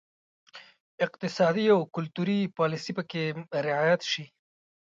[1.05, 3.23] اقتصادي او کلتوري پالیسي پکې
[3.67, 4.25] رعایت شي.